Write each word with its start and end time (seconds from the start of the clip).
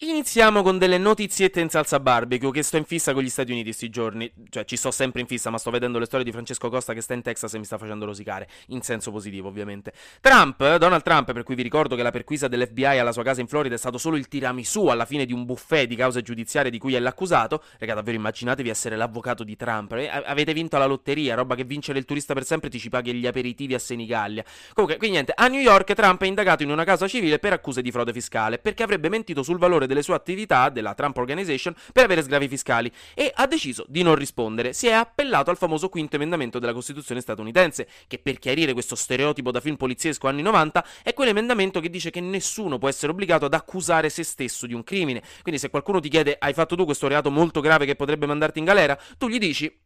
Iniziamo 0.00 0.62
con 0.62 0.76
delle 0.76 0.98
notiziette 0.98 1.58
in 1.58 1.70
salsa 1.70 1.98
barbecue 1.98 2.50
che 2.50 2.62
sto 2.62 2.76
in 2.76 2.84
fissa 2.84 3.14
con 3.14 3.22
gli 3.22 3.30
Stati 3.30 3.50
Uniti 3.52 3.68
questi 3.68 3.88
giorni, 3.88 4.30
cioè 4.50 4.66
ci 4.66 4.76
sto 4.76 4.90
sempre 4.90 5.22
in 5.22 5.26
fissa 5.26 5.48
ma 5.48 5.56
sto 5.56 5.70
vedendo 5.70 5.98
le 5.98 6.04
storie 6.04 6.22
di 6.22 6.32
Francesco 6.32 6.68
Costa 6.68 6.92
che 6.92 7.00
sta 7.00 7.14
in 7.14 7.22
Texas 7.22 7.54
e 7.54 7.58
mi 7.58 7.64
sta 7.64 7.78
facendo 7.78 8.04
rosicare, 8.04 8.46
in 8.66 8.82
senso 8.82 9.10
positivo 9.10 9.48
ovviamente. 9.48 9.94
Trump, 10.20 10.76
Donald 10.76 11.02
Trump, 11.02 11.32
per 11.32 11.42
cui 11.44 11.54
vi 11.54 11.62
ricordo 11.62 11.96
che 11.96 12.02
la 12.02 12.10
perquisa 12.10 12.46
dell'FBI 12.46 12.98
alla 12.98 13.10
sua 13.10 13.22
casa 13.22 13.40
in 13.40 13.46
Florida 13.46 13.74
è 13.74 13.78
stato 13.78 13.96
solo 13.96 14.16
il 14.16 14.28
tiramisù 14.28 14.88
alla 14.88 15.06
fine 15.06 15.24
di 15.24 15.32
un 15.32 15.46
buffet 15.46 15.88
di 15.88 15.96
cause 15.96 16.20
giudiziarie 16.20 16.70
di 16.70 16.76
cui 16.76 16.94
è 16.94 16.98
l'accusato, 16.98 17.62
raga 17.78 17.94
davvero 17.94 18.18
immaginatevi 18.18 18.68
essere 18.68 18.96
l'avvocato 18.96 19.44
di 19.44 19.56
Trump, 19.56 19.92
eh? 19.92 20.10
avete 20.10 20.52
vinto 20.52 20.76
la 20.76 20.84
lotteria, 20.84 21.36
roba 21.36 21.54
che 21.54 21.64
vincere 21.64 21.98
il 21.98 22.04
turista 22.04 22.34
per 22.34 22.44
sempre 22.44 22.68
ti 22.68 22.78
ci 22.78 22.90
paghi 22.90 23.14
gli 23.14 23.26
aperitivi 23.26 23.72
a 23.72 23.78
Senigallia. 23.78 24.44
Comunque, 24.74 24.98
quindi 24.98 25.16
niente, 25.16 25.32
a 25.34 25.48
New 25.48 25.60
York 25.60 25.94
Trump 25.94 26.20
è 26.20 26.26
indagato 26.26 26.64
in 26.64 26.70
una 26.70 26.84
causa 26.84 27.08
civile 27.08 27.38
per 27.38 27.54
accuse 27.54 27.80
di 27.80 27.90
frode 27.90 28.12
fiscale 28.12 28.58
perché 28.58 28.82
avrebbe 28.82 29.08
mentito 29.08 29.42
sul 29.42 29.56
valore 29.56 29.84
delle 29.86 30.02
sue 30.02 30.14
attività 30.14 30.68
della 30.68 30.94
Trump 30.94 31.16
Organization 31.16 31.74
per 31.92 32.04
avere 32.04 32.22
sgravi 32.22 32.48
fiscali 32.48 32.90
e 33.14 33.32
ha 33.34 33.46
deciso 33.46 33.84
di 33.88 34.02
non 34.02 34.14
rispondere. 34.14 34.72
Si 34.72 34.86
è 34.86 34.92
appellato 34.92 35.50
al 35.50 35.56
famoso 35.56 35.88
quinto 35.88 36.16
emendamento 36.16 36.58
della 36.58 36.72
Costituzione 36.72 37.20
statunitense, 37.20 37.88
che 38.06 38.18
per 38.18 38.38
chiarire 38.38 38.72
questo 38.72 38.94
stereotipo 38.94 39.50
da 39.50 39.60
film 39.60 39.76
poliziesco 39.76 40.28
anni 40.28 40.42
90 40.42 40.84
è 41.02 41.14
quell'emendamento 41.14 41.80
che 41.80 41.90
dice 41.90 42.10
che 42.10 42.20
nessuno 42.20 42.78
può 42.78 42.88
essere 42.88 43.12
obbligato 43.12 43.46
ad 43.46 43.54
accusare 43.54 44.08
se 44.08 44.22
stesso 44.22 44.66
di 44.66 44.74
un 44.74 44.84
crimine. 44.84 45.22
Quindi 45.42 45.60
se 45.60 45.70
qualcuno 45.70 46.00
ti 46.00 46.08
chiede 46.08 46.36
hai 46.38 46.52
fatto 46.52 46.76
tu 46.76 46.84
questo 46.84 47.08
reato 47.08 47.30
molto 47.30 47.60
grave 47.60 47.86
che 47.86 47.96
potrebbe 47.96 48.26
mandarti 48.26 48.58
in 48.58 48.64
galera, 48.64 48.98
tu 49.18 49.28
gli 49.28 49.38
dici 49.38 49.84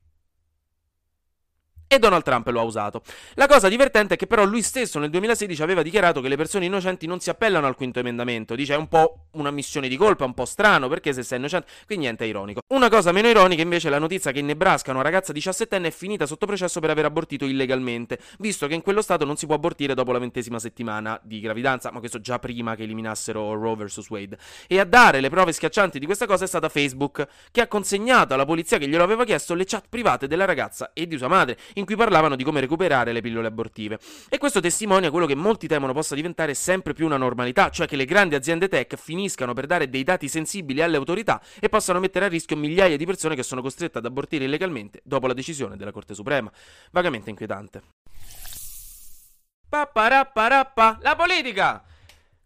e 1.93 1.99
Donald 1.99 2.23
Trump 2.23 2.47
lo 2.51 2.61
ha 2.61 2.63
usato. 2.63 3.03
La 3.35 3.49
cosa 3.49 3.69
divertente 3.69 4.15
è 4.15 4.17
che 4.17 4.29
però 4.29 4.45
lui 4.45 4.63
stesso 4.63 5.01
nel 5.01 5.11
2016 5.11 5.61
aveva 5.61 5.83
dichiarato 5.83 6.21
che 6.21 6.29
le 6.29 6.37
persone 6.37 6.67
innocenti 6.67 7.09
non 7.09 7.19
si 7.19 7.31
appellano 7.31 7.67
al 7.67 7.75
quinto 7.75 7.99
emendamento, 7.99 8.55
dice 8.55 8.75
è 8.75 8.77
un 8.77 8.87
po' 8.87 9.27
una 9.33 9.51
missione 9.51 9.89
di 9.89 9.97
colpa, 9.97 10.25
un 10.25 10.33
po' 10.33 10.45
strano 10.45 10.87
perché 10.87 11.13
se 11.13 11.25
sei 11.25 11.39
innocente, 11.39 11.67
quindi 11.87 12.05
niente 12.05 12.25
è 12.25 12.29
ironico. 12.29 12.61
Una 12.69 12.89
cosa 12.89 13.11
meno 13.11 13.27
ironica 13.27 13.63
invece 13.63 13.89
è 13.89 13.91
la 13.91 13.99
notizia 13.99 14.31
che 14.31 14.39
in 14.39 14.47
Nebraska 14.47 14.93
una 14.93 15.03
ragazza 15.03 15.33
17enne 15.33 15.87
è 15.87 15.91
finita 15.91 16.27
sotto 16.27 16.47
processo 16.47 16.79
per 16.79 16.91
aver 16.91 17.07
abortito 17.07 17.45
illegalmente, 17.45 18.21
visto 18.39 18.69
che 18.69 18.75
in 18.75 18.83
quello 18.83 19.03
stato 19.03 19.25
non 19.25 19.37
si 19.37 19.47
può 19.47 19.57
abortire 19.57 19.93
dopo 19.95 20.13
la 20.13 20.21
ventesima 20.21 20.61
settimana 20.61 21.19
di 21.25 21.41
gravidanza, 21.41 21.91
ma 21.91 21.99
questo 21.99 22.21
già 22.21 22.39
prima 22.39 22.77
che 22.77 22.85
eliminassero 22.85 23.55
Roe 23.55 23.75
vs 23.75 24.09
Wade. 24.11 24.39
E 24.69 24.79
a 24.79 24.85
dare 24.85 25.19
le 25.21 25.29
prove 25.29 25.51
schiaccianti 25.51 25.99
di 25.99 26.07
questa 26.07 26.27
cosa 26.27 26.45
è 26.45 26.47
stata 26.47 26.69
Facebook, 26.69 27.27
che 27.51 27.61
ha 27.61 27.67
consegnato 27.67 28.33
alla 28.33 28.45
polizia 28.45 28.79
che 28.79 28.87
glielo 28.87 29.03
aveva 29.03 29.25
chiesto 29.25 29.55
le 29.55 29.65
chat 29.65 29.87
private 29.89 30.29
della 30.29 30.45
ragazza 30.45 30.93
e 30.93 31.09
di 31.09 31.17
sua 31.17 31.27
madre 31.27 31.59
in 31.81 31.87
cui 31.87 31.97
parlavano 31.97 32.37
di 32.37 32.45
come 32.45 32.61
recuperare 32.61 33.13
le 33.13 33.21
pillole 33.21 33.49
abortive. 33.49 33.99
E 34.29 34.39
questo 34.39 34.61
testimonia 34.61 35.11
quello 35.11 35.27
che 35.27 35.35
molti 35.35 35.67
temono 35.67 35.93
possa 35.93 36.15
diventare 36.15 36.55
sempre 36.55 36.93
più 36.93 37.07
una 37.07 37.17
normalità, 37.17 37.71
cioè 37.71 37.87
che 37.87 37.97
le 37.97 38.05
grandi 38.05 38.37
aziende 38.37 38.69
tech 38.69 38.97
finiscano 38.97 39.53
per 39.53 39.67
dare 39.67 39.89
dei 39.89 40.05
dati 40.05 40.29
sensibili 40.29 40.81
alle 40.83 40.97
autorità 40.97 41.43
e 41.59 41.69
possano 41.69 41.99
mettere 41.99 42.27
a 42.27 42.29
rischio 42.29 42.57
migliaia 42.57 42.97
di 42.97 43.07
persone 43.07 43.35
che 43.35 43.43
sono 43.43 43.63
costrette 43.63 43.99
ad 43.99 44.05
abortire 44.05 44.45
illegalmente 44.45 45.01
dopo 45.05 45.27
la 45.27 45.35
decisione 45.35 45.77
della 45.77 45.93
Corte 45.93 46.15
Suprema. 46.15 46.51
Vagamente 46.93 47.31
inquietante. 47.31 47.83
Papparapparappa, 49.69 50.99
la 51.01 51.17
politica! 51.17 51.85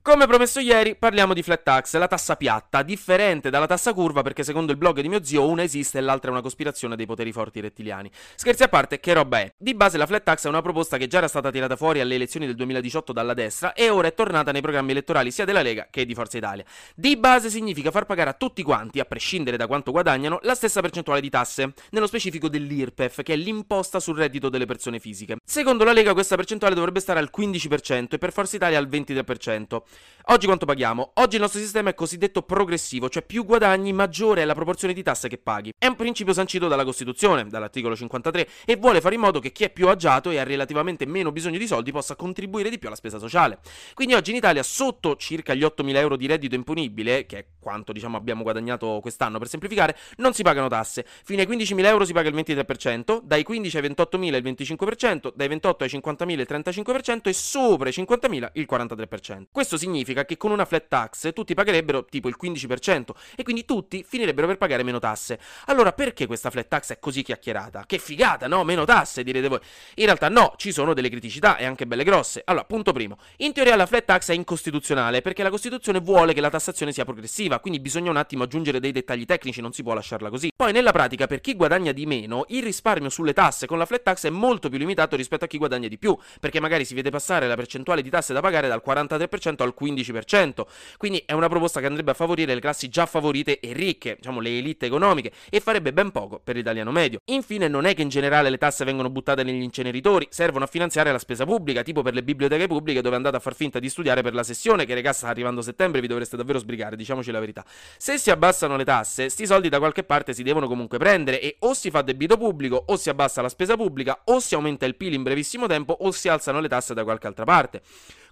Come 0.06 0.26
promesso 0.26 0.60
ieri, 0.60 0.96
parliamo 0.96 1.32
di 1.32 1.42
flat 1.42 1.62
tax, 1.62 1.96
la 1.96 2.06
tassa 2.06 2.36
piatta, 2.36 2.82
differente 2.82 3.48
dalla 3.48 3.64
tassa 3.64 3.94
curva 3.94 4.20
perché 4.20 4.44
secondo 4.44 4.70
il 4.70 4.76
blog 4.76 5.00
di 5.00 5.08
mio 5.08 5.24
zio 5.24 5.48
una 5.48 5.62
esiste 5.62 5.96
e 5.96 6.02
l'altra 6.02 6.28
è 6.28 6.32
una 6.32 6.42
cospirazione 6.42 6.94
dei 6.94 7.06
poteri 7.06 7.32
forti 7.32 7.60
rettiliani. 7.60 8.10
Scherzi 8.34 8.64
a 8.64 8.68
parte, 8.68 9.00
che 9.00 9.14
roba 9.14 9.38
è? 9.38 9.54
Di 9.56 9.74
base 9.74 9.96
la 9.96 10.04
flat 10.04 10.22
tax 10.22 10.44
è 10.44 10.48
una 10.48 10.60
proposta 10.60 10.98
che 10.98 11.06
già 11.06 11.16
era 11.16 11.26
stata 11.26 11.50
tirata 11.50 11.74
fuori 11.74 12.00
alle 12.00 12.16
elezioni 12.16 12.44
del 12.44 12.54
2018 12.54 13.14
dalla 13.14 13.32
destra 13.32 13.72
e 13.72 13.88
ora 13.88 14.08
è 14.08 14.12
tornata 14.12 14.52
nei 14.52 14.60
programmi 14.60 14.90
elettorali 14.90 15.30
sia 15.30 15.46
della 15.46 15.62
Lega 15.62 15.86
che 15.90 16.04
di 16.04 16.12
Forza 16.12 16.36
Italia. 16.36 16.66
Di 16.94 17.16
base 17.16 17.48
significa 17.48 17.90
far 17.90 18.04
pagare 18.04 18.28
a 18.28 18.34
tutti 18.34 18.62
quanti, 18.62 19.00
a 19.00 19.06
prescindere 19.06 19.56
da 19.56 19.66
quanto 19.66 19.90
guadagnano, 19.90 20.38
la 20.42 20.54
stessa 20.54 20.82
percentuale 20.82 21.22
di 21.22 21.30
tasse, 21.30 21.72
nello 21.92 22.06
specifico 22.06 22.50
dell'IRPEF, 22.50 23.22
che 23.22 23.32
è 23.32 23.36
l'imposta 23.36 24.00
sul 24.00 24.18
reddito 24.18 24.50
delle 24.50 24.66
persone 24.66 24.98
fisiche. 24.98 25.36
Secondo 25.42 25.82
la 25.82 25.94
Lega 25.94 26.12
questa 26.12 26.36
percentuale 26.36 26.74
dovrebbe 26.74 27.00
stare 27.00 27.20
al 27.20 27.30
15% 27.34 28.08
e 28.10 28.18
per 28.18 28.32
Forza 28.32 28.56
Italia 28.56 28.76
al 28.76 28.86
23%. 28.86 29.80
Oggi 30.28 30.46
quanto 30.46 30.64
paghiamo? 30.64 31.10
Oggi 31.16 31.34
il 31.34 31.42
nostro 31.42 31.60
sistema 31.60 31.90
è 31.90 31.94
cosiddetto 31.94 32.40
progressivo, 32.40 33.10
cioè 33.10 33.22
più 33.22 33.44
guadagni 33.44 33.92
maggiore 33.92 34.40
è 34.40 34.46
la 34.46 34.54
proporzione 34.54 34.94
di 34.94 35.02
tasse 35.02 35.28
che 35.28 35.36
paghi. 35.36 35.74
È 35.76 35.86
un 35.86 35.96
principio 35.96 36.32
sancito 36.32 36.66
dalla 36.66 36.82
Costituzione, 36.82 37.46
dall'articolo 37.46 37.94
53, 37.94 38.48
e 38.64 38.76
vuole 38.76 39.02
fare 39.02 39.16
in 39.16 39.20
modo 39.20 39.38
che 39.38 39.52
chi 39.52 39.64
è 39.64 39.70
più 39.70 39.86
agiato 39.86 40.30
e 40.30 40.38
ha 40.38 40.42
relativamente 40.42 41.04
meno 41.04 41.30
bisogno 41.30 41.58
di 41.58 41.66
soldi 41.66 41.92
possa 41.92 42.16
contribuire 42.16 42.70
di 42.70 42.78
più 42.78 42.88
alla 42.88 42.96
spesa 42.96 43.18
sociale. 43.18 43.58
Quindi 43.92 44.14
oggi 44.14 44.30
in 44.30 44.36
Italia 44.36 44.62
sotto 44.62 45.16
circa 45.16 45.52
gli 45.52 45.60
8.000 45.60 45.96
euro 45.96 46.16
di 46.16 46.26
reddito 46.26 46.54
imponibile, 46.54 47.26
che 47.26 47.38
è 47.38 47.46
quanto 47.60 47.92
diciamo 47.92 48.16
abbiamo 48.16 48.44
guadagnato 48.44 49.00
quest'anno 49.02 49.38
per 49.38 49.48
semplificare, 49.48 49.94
non 50.16 50.32
si 50.32 50.42
pagano 50.42 50.68
tasse. 50.68 51.04
Fino 51.22 51.42
ai 51.42 51.46
15.000 51.46 51.84
euro 51.84 52.06
si 52.06 52.14
paga 52.14 52.30
il 52.30 52.34
23%, 52.34 53.20
dai 53.22 53.42
15 53.42 53.76
ai 53.76 53.82
28.000 53.90 54.34
il 54.34 54.42
25%, 54.42 55.32
dai 55.34 55.48
28 55.48 55.84
ai 55.84 55.90
50.000 55.90 56.30
il 56.30 56.46
35% 56.48 57.20
e 57.24 57.32
sopra 57.34 57.90
i 57.90 57.92
50.000 57.92 58.50
il 58.54 58.66
43%. 58.70 59.42
Questo 59.52 59.76
significa 59.84 60.24
che 60.24 60.36
con 60.36 60.50
una 60.50 60.64
flat 60.64 60.88
tax 60.88 61.32
tutti 61.32 61.54
pagherebbero 61.54 62.06
tipo 62.06 62.28
il 62.28 62.36
15% 62.40 63.10
e 63.36 63.42
quindi 63.42 63.64
tutti 63.64 64.04
finirebbero 64.06 64.46
per 64.46 64.56
pagare 64.56 64.82
meno 64.82 64.98
tasse. 64.98 65.38
Allora 65.66 65.92
perché 65.92 66.26
questa 66.26 66.50
flat 66.50 66.68
tax 66.68 66.92
è 66.92 66.98
così 66.98 67.22
chiacchierata? 67.22 67.84
Che 67.86 67.98
figata, 67.98 68.48
no? 68.48 68.64
Meno 68.64 68.84
tasse, 68.84 69.22
direte 69.22 69.48
voi. 69.48 69.60
In 69.96 70.06
realtà 70.06 70.28
no, 70.28 70.54
ci 70.56 70.72
sono 70.72 70.94
delle 70.94 71.10
criticità 71.10 71.56
e 71.56 71.64
anche 71.64 71.86
belle 71.86 72.04
grosse. 72.04 72.42
Allora, 72.44 72.64
punto 72.64 72.92
primo. 72.92 73.18
In 73.38 73.52
teoria 73.52 73.76
la 73.76 73.86
flat 73.86 74.04
tax 74.04 74.30
è 74.30 74.34
incostituzionale 74.34 75.20
perché 75.20 75.42
la 75.42 75.50
Costituzione 75.50 76.00
vuole 76.00 76.32
che 76.32 76.40
la 76.40 76.50
tassazione 76.50 76.92
sia 76.92 77.04
progressiva, 77.04 77.60
quindi 77.60 77.80
bisogna 77.80 78.10
un 78.10 78.16
attimo 78.16 78.44
aggiungere 78.44 78.80
dei 78.80 78.92
dettagli 78.92 79.26
tecnici, 79.26 79.60
non 79.60 79.72
si 79.72 79.82
può 79.82 79.92
lasciarla 79.92 80.30
così. 80.30 80.50
Poi 80.56 80.72
nella 80.72 80.92
pratica 80.92 81.26
per 81.26 81.40
chi 81.40 81.54
guadagna 81.54 81.92
di 81.92 82.06
meno, 82.06 82.44
il 82.48 82.62
risparmio 82.62 83.10
sulle 83.10 83.32
tasse 83.34 83.66
con 83.66 83.78
la 83.78 83.84
flat 83.84 84.02
tax 84.02 84.26
è 84.26 84.30
molto 84.30 84.68
più 84.68 84.78
limitato 84.78 85.14
rispetto 85.16 85.44
a 85.44 85.48
chi 85.48 85.58
guadagna 85.58 85.88
di 85.88 85.98
più, 85.98 86.16
perché 86.40 86.60
magari 86.60 86.84
si 86.84 86.94
vede 86.94 87.10
passare 87.10 87.46
la 87.46 87.54
percentuale 87.54 88.02
di 88.02 88.10
tasse 88.10 88.32
da 88.32 88.40
pagare 88.40 88.68
dal 88.68 88.82
43% 88.84 89.62
al 89.62 89.73
15%. 89.80 90.12
15%. 90.24 90.66
Quindi 90.96 91.22
è 91.26 91.32
una 91.32 91.48
proposta 91.48 91.80
che 91.80 91.86
andrebbe 91.86 92.12
a 92.12 92.14
favorire 92.14 92.54
le 92.54 92.60
classi 92.60 92.88
già 92.88 93.06
favorite 93.06 93.60
e 93.60 93.72
ricche, 93.72 94.16
diciamo 94.16 94.40
le 94.40 94.58
elite 94.58 94.86
economiche, 94.86 95.32
e 95.50 95.60
farebbe 95.60 95.92
ben 95.92 96.10
poco 96.10 96.40
per 96.42 96.56
l'italiano 96.56 96.90
medio. 96.90 97.18
Infine, 97.26 97.68
non 97.68 97.84
è 97.86 97.94
che 97.94 98.02
in 98.02 98.08
generale 98.08 98.50
le 98.50 98.58
tasse 98.58 98.84
vengono 98.84 99.10
buttate 99.10 99.42
negli 99.42 99.62
inceneritori, 99.62 100.26
servono 100.30 100.64
a 100.64 100.68
finanziare 100.68 101.10
la 101.12 101.18
spesa 101.18 101.44
pubblica, 101.44 101.82
tipo 101.82 102.02
per 102.02 102.14
le 102.14 102.22
biblioteche 102.22 102.66
pubbliche 102.66 103.00
dove 103.00 103.16
andate 103.16 103.36
a 103.36 103.40
far 103.40 103.54
finta 103.54 103.78
di 103.78 103.88
studiare 103.88 104.22
per 104.22 104.34
la 104.34 104.42
sessione, 104.42 104.84
che 104.84 104.94
regà 104.94 105.12
sta 105.12 105.28
arrivando 105.28 105.60
a 105.60 105.64
settembre, 105.64 106.00
vi 106.00 106.06
dovreste 106.06 106.36
davvero 106.36 106.58
sbrigare, 106.58 106.96
diciamoci 106.96 107.30
la 107.30 107.40
verità. 107.40 107.64
Se 107.96 108.18
si 108.18 108.30
abbassano 108.30 108.76
le 108.76 108.84
tasse, 108.84 109.28
sti 109.28 109.46
soldi 109.46 109.68
da 109.68 109.78
qualche 109.78 110.04
parte 110.04 110.32
si 110.32 110.42
devono 110.42 110.66
comunque 110.66 110.98
prendere 110.98 111.40
e 111.40 111.56
o 111.60 111.74
si 111.74 111.90
fa 111.90 112.02
debito 112.02 112.36
pubblico, 112.36 112.82
o 112.86 112.96
si 112.96 113.08
abbassa 113.08 113.42
la 113.42 113.48
spesa 113.48 113.76
pubblica, 113.76 114.22
o 114.24 114.40
si 114.40 114.54
aumenta 114.54 114.86
il 114.86 114.96
PIL 114.96 115.14
in 115.14 115.22
brevissimo 115.22 115.66
tempo, 115.66 115.92
o 115.92 116.10
si 116.10 116.28
alzano 116.28 116.60
le 116.60 116.68
tasse 116.68 116.94
da 116.94 117.04
qualche 117.04 117.26
altra 117.26 117.44
parte. 117.44 117.82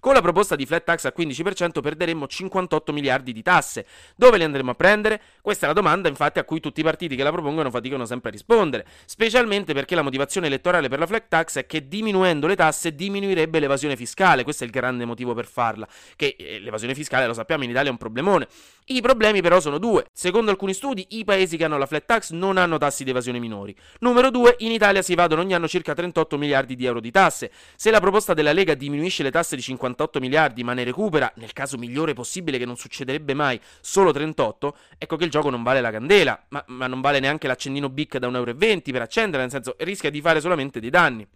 Con 0.03 0.13
la 0.13 0.19
proposta 0.19 0.57
di 0.57 0.65
flat 0.65 0.83
tax 0.83 1.05
al 1.05 1.13
15% 1.17 1.79
perderemmo 1.79 2.27
58 2.27 2.91
miliardi 2.91 3.31
di 3.31 3.41
tasse. 3.41 3.85
Dove 4.17 4.35
li 4.35 4.43
andremo 4.43 4.71
a 4.71 4.73
prendere? 4.73 5.21
Questa 5.39 5.63
è 5.63 5.69
la 5.69 5.73
domanda 5.73 6.09
infatti 6.09 6.39
a 6.39 6.43
cui 6.43 6.59
tutti 6.59 6.81
i 6.81 6.83
partiti 6.83 7.15
che 7.15 7.23
la 7.23 7.31
propongono 7.31 7.71
faticano 7.71 8.03
sempre 8.05 8.27
a 8.27 8.33
rispondere, 8.33 8.85
specialmente 9.05 9.73
perché 9.73 9.95
la 9.95 10.01
motivazione 10.01 10.47
elettorale 10.47 10.89
per 10.89 10.99
la 10.99 11.07
flat 11.07 11.29
tax 11.29 11.59
è 11.59 11.65
che 11.65 11.87
diminuendo 11.87 12.47
le 12.47 12.57
tasse 12.57 12.93
diminuirebbe 12.93 13.61
l'evasione 13.61 13.95
fiscale, 13.95 14.43
questo 14.43 14.65
è 14.65 14.65
il 14.65 14.73
grande 14.73 15.05
motivo 15.05 15.33
per 15.33 15.45
farla, 15.45 15.87
che 16.17 16.35
eh, 16.37 16.59
l'evasione 16.59 16.95
fiscale 16.95 17.25
lo 17.25 17.33
sappiamo 17.33 17.63
in 17.63 17.69
Italia 17.69 17.87
è 17.87 17.91
un 17.91 17.97
problemone. 17.97 18.49
I 18.87 18.99
problemi 18.99 19.41
però 19.41 19.61
sono 19.61 19.77
due. 19.77 20.07
Secondo 20.11 20.51
alcuni 20.51 20.73
studi 20.73 21.05
i 21.11 21.23
paesi 21.23 21.55
che 21.55 21.63
hanno 21.63 21.77
la 21.77 21.85
flat 21.85 22.03
tax 22.05 22.31
non 22.31 22.57
hanno 22.57 22.77
tassi 22.77 23.05
di 23.05 23.11
evasione 23.11 23.39
minori. 23.39 23.73
Numero 23.99 24.29
due, 24.29 24.57
in 24.59 24.73
Italia 24.73 25.01
si 25.01 25.13
evadono 25.13 25.39
ogni 25.39 25.53
anno 25.53 25.69
circa 25.69 25.93
38 25.93 26.37
miliardi 26.37 26.75
di 26.75 26.85
euro 26.85 26.99
di 26.99 27.09
tasse. 27.09 27.49
Se 27.77 27.89
la 27.89 28.01
proposta 28.01 28.33
della 28.33 28.51
Lega 28.51 28.73
diminuisce 28.73 29.23
le 29.23 29.31
tasse 29.31 29.55
di 29.55 29.61
58 29.93 30.19
miliardi 30.19 30.63
ma 30.63 30.73
ne 30.73 30.83
recupera, 30.83 31.31
nel 31.35 31.53
caso 31.53 31.77
migliore 31.77 32.13
possibile 32.13 32.57
che 32.57 32.65
non 32.65 32.75
succederebbe 32.75 33.33
mai, 33.33 33.59
solo 33.79 34.11
38, 34.11 34.75
ecco 34.97 35.15
che 35.15 35.23
il 35.23 35.29
gioco 35.29 35.49
non 35.49 35.63
vale 35.63 35.81
la 35.81 35.91
candela, 35.91 36.43
ma, 36.49 36.63
ma 36.67 36.87
non 36.87 37.01
vale 37.01 37.19
neanche 37.19 37.47
l'accendino 37.47 37.89
BIC 37.89 38.17
da 38.17 38.27
1,20 38.27 38.35
euro 38.35 38.81
per 38.83 39.01
accendere, 39.01 39.41
nel 39.43 39.51
senso 39.51 39.75
rischia 39.79 40.09
di 40.09 40.21
fare 40.21 40.41
solamente 40.41 40.79
dei 40.79 40.89
danni. 40.89 41.27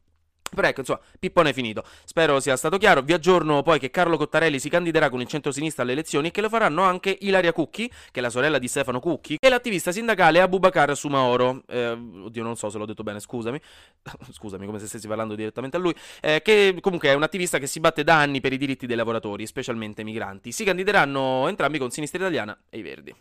Però 0.54 0.68
ecco, 0.68 0.80
insomma, 0.82 1.00
pippone 1.20 1.50
è 1.50 1.54
finito. 1.54 1.84
Spero 2.06 2.40
sia 2.40 2.56
stato 2.56 2.78
chiaro. 2.78 3.02
Vi 3.02 3.14
aggiorno 3.14 3.62
poi 3.64 3.80
che 3.80 3.90
Carlo 3.90 4.18
Cottarelli 4.18 4.60
si 4.60 4.70
candiderà 4.70 5.10
con 5.10 5.22
il 5.22 5.28
centro-sinistra 5.28 5.84
alle 5.84 5.92
elezioni 5.92 6.28
e 6.28 6.32
che 6.32 6.42
lo 6.42 6.50
faranno 6.50 6.84
anche 6.84 7.18
Ilaria 7.22 7.52
Cucchi, 7.52 7.88
che 7.88 8.20
è 8.20 8.22
la 8.22 8.30
sorella 8.30 8.58
di 8.58 8.68
Stefano 8.68 9.00
Cucchi, 9.00 9.38
e 9.40 9.50
l'attivista 9.50 9.92
sindacale 9.92 10.42
Abubakar 10.42 10.96
Sumaoro. 10.96 11.64
Eh, 11.68 11.90
oddio, 11.90 12.44
non 12.44 12.56
so 12.56 12.70
se 12.70 12.78
l'ho 12.78 12.86
detto 12.86 13.04
bene, 13.04 13.20
scusami. 13.20 13.60
scusami, 14.32 14.66
come 14.66 14.80
se 14.80 14.88
stessi 14.88 15.08
parlando 15.08 15.36
direttamente 15.36 15.78
a 15.78 15.80
lui. 15.80 15.94
Eh, 16.22 16.42
che 16.42 16.78
comunque 16.82 17.10
è 17.10 17.14
un 17.14 17.24
attivista 17.24 17.58
che 17.58 17.68
si 17.68 17.80
batte 17.80 18.04
da 18.04 18.20
anni 18.20 18.40
per 18.40 18.54
i 18.54 18.58
diritti 18.58 18.86
dei 18.86 18.96
lavoratori, 18.96 19.46
specialmente 19.46 20.04
migranti. 20.04 20.52
Si 20.52 20.64
candideranno 20.64 21.48
entrambi 21.48 21.78
con 21.78 21.92
Sinistra 21.92 22.20
Italiana 22.20 22.58
e 22.70 22.78
i 22.78 22.82
Verdi. 22.82 23.16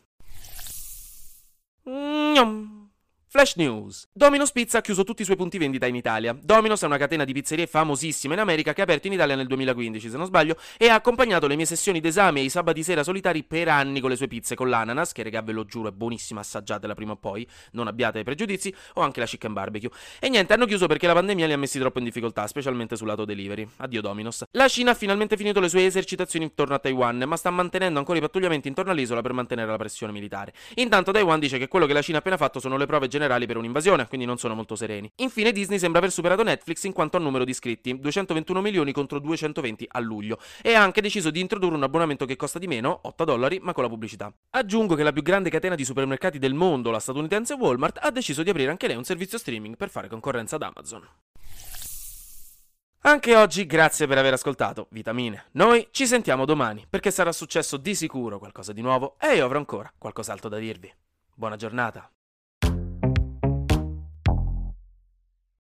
Mm-hmm. 1.88 2.75
Flash 3.36 3.56
News. 3.56 4.08
Domino's 4.14 4.50
Pizza 4.50 4.78
ha 4.78 4.80
chiuso 4.80 5.04
tutti 5.04 5.20
i 5.20 5.24
suoi 5.26 5.36
punti 5.36 5.58
vendita 5.58 5.84
in 5.84 5.94
Italia. 5.94 6.34
Domino's 6.40 6.80
è 6.80 6.86
una 6.86 6.96
catena 6.96 7.22
di 7.22 7.34
pizzerie 7.34 7.66
famosissima 7.66 8.32
in 8.32 8.40
America 8.40 8.72
che 8.72 8.80
ha 8.80 8.84
aperto 8.84 9.08
in 9.08 9.12
Italia 9.12 9.34
nel 9.34 9.46
2015, 9.46 10.08
se 10.08 10.16
non 10.16 10.24
sbaglio, 10.24 10.56
e 10.78 10.88
ha 10.88 10.94
accompagnato 10.94 11.46
le 11.46 11.54
mie 11.54 11.66
sessioni 11.66 12.00
d'esame 12.00 12.40
e 12.40 12.44
i 12.44 12.48
sabati 12.48 12.82
sera 12.82 13.02
solitari 13.02 13.44
per 13.44 13.68
anni 13.68 14.00
con 14.00 14.08
le 14.08 14.16
sue 14.16 14.26
pizze 14.26 14.54
con 14.54 14.70
l'ananas, 14.70 15.12
che 15.12 15.22
regà 15.22 15.42
ve 15.42 15.52
lo 15.52 15.66
giuro 15.66 15.90
è 15.90 15.92
buonissima, 15.92 16.40
assaggiatela 16.40 16.94
prima 16.94 17.12
o 17.12 17.16
poi, 17.16 17.46
non 17.72 17.88
abbiate 17.88 18.22
pregiudizi, 18.22 18.74
o 18.94 19.02
anche 19.02 19.20
la 19.20 19.26
chicken 19.26 19.52
barbecue. 19.52 19.90
E 20.18 20.30
niente, 20.30 20.54
hanno 20.54 20.64
chiuso 20.64 20.86
perché 20.86 21.06
la 21.06 21.12
pandemia 21.12 21.46
li 21.46 21.52
ha 21.52 21.58
messi 21.58 21.78
troppo 21.78 21.98
in 21.98 22.04
difficoltà, 22.04 22.46
specialmente 22.46 22.96
sul 22.96 23.06
lato 23.06 23.26
delivery. 23.26 23.68
Addio 23.76 24.00
Domino's. 24.00 24.44
La 24.52 24.68
Cina 24.68 24.92
ha 24.92 24.94
finalmente 24.94 25.36
finito 25.36 25.60
le 25.60 25.68
sue 25.68 25.84
esercitazioni 25.84 26.46
intorno 26.46 26.74
a 26.74 26.78
Taiwan, 26.78 27.22
ma 27.26 27.36
sta 27.36 27.50
mantenendo 27.50 27.98
ancora 27.98 28.16
i 28.16 28.22
pattugliamenti 28.22 28.66
intorno 28.66 28.92
all'isola 28.92 29.20
per 29.20 29.34
mantenere 29.34 29.70
la 29.70 29.76
pressione 29.76 30.10
militare. 30.10 30.54
Intanto 30.76 31.12
Taiwan 31.12 31.38
dice 31.38 31.58
che 31.58 31.68
quello 31.68 31.84
che 31.84 31.92
la 31.92 32.00
Cina 32.00 32.16
ha 32.16 32.20
appena 32.20 32.38
fatto 32.38 32.60
sono 32.60 32.78
le 32.78 32.86
prove 32.86 33.08
generali 33.26 33.46
per 33.46 33.56
un'invasione, 33.56 34.06
quindi 34.06 34.26
non 34.26 34.38
sono 34.38 34.54
molto 34.54 34.76
sereni. 34.76 35.10
Infine 35.16 35.52
Disney 35.52 35.78
sembra 35.78 35.98
aver 35.98 36.12
superato 36.12 36.42
Netflix 36.42 36.84
in 36.84 36.92
quanto 36.92 37.16
a 37.16 37.20
numero 37.20 37.44
di 37.44 37.50
iscritti, 37.50 37.98
221 37.98 38.60
milioni 38.60 38.92
contro 38.92 39.18
220 39.18 39.86
a 39.90 40.00
luglio, 40.00 40.38
e 40.62 40.74
ha 40.74 40.82
anche 40.82 41.00
deciso 41.00 41.30
di 41.30 41.40
introdurre 41.40 41.74
un 41.74 41.82
abbonamento 41.82 42.24
che 42.24 42.36
costa 42.36 42.58
di 42.58 42.66
meno, 42.66 43.00
8 43.02 43.24
dollari, 43.24 43.58
ma 43.60 43.72
con 43.72 43.82
la 43.82 43.88
pubblicità. 43.88 44.32
Aggiungo 44.50 44.94
che 44.94 45.02
la 45.02 45.12
più 45.12 45.22
grande 45.22 45.50
catena 45.50 45.74
di 45.74 45.84
supermercati 45.84 46.38
del 46.38 46.54
mondo, 46.54 46.90
la 46.90 47.00
statunitense 47.00 47.54
Walmart, 47.54 47.98
ha 48.00 48.10
deciso 48.10 48.42
di 48.42 48.50
aprire 48.50 48.70
anche 48.70 48.86
lei 48.86 48.96
un 48.96 49.04
servizio 49.04 49.38
streaming 49.38 49.76
per 49.76 49.90
fare 49.90 50.08
concorrenza 50.08 50.56
ad 50.56 50.62
Amazon. 50.62 51.06
Anche 53.00 53.36
oggi 53.36 53.66
grazie 53.66 54.08
per 54.08 54.18
aver 54.18 54.32
ascoltato 54.32 54.88
Vitamine. 54.90 55.46
Noi 55.52 55.86
ci 55.92 56.08
sentiamo 56.08 56.44
domani 56.44 56.84
perché 56.90 57.12
sarà 57.12 57.30
successo 57.30 57.76
di 57.76 57.94
sicuro 57.94 58.40
qualcosa 58.40 58.72
di 58.72 58.82
nuovo 58.82 59.14
e 59.20 59.36
io 59.36 59.44
avrò 59.44 59.58
ancora 59.58 59.92
qualcos'altro 59.96 60.48
da 60.48 60.58
dirvi. 60.58 60.92
Buona 61.32 61.54
giornata. 61.54 62.10